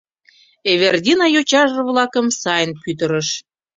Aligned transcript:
Эвердина 0.71 1.25
йочаже-влакым 1.35 2.27
сайын 2.41 2.71
пӱтырыш. 2.81 3.29